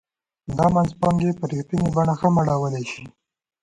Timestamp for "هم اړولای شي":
2.21-3.03